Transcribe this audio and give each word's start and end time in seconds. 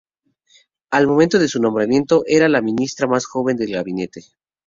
Al 0.89 1.05
momento 1.05 1.37
de 1.37 1.47
su 1.47 1.61
nombramiento, 1.61 2.23
era 2.25 2.49
la 2.49 2.63
ministra 2.63 3.05
más 3.05 3.27
joven 3.27 3.55
del 3.55 3.73
gabinete. 3.73 4.25